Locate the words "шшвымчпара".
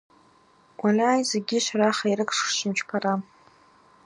2.47-3.13